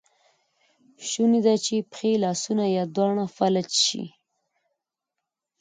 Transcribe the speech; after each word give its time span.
شونی 1.07 1.39
ده 1.45 1.55
چې 1.65 1.75
پښې، 1.91 2.11
لاسونه 2.23 2.63
یا 2.77 2.83
دواړه 2.95 3.25
فلج 3.35 3.69
شي. 3.85 4.03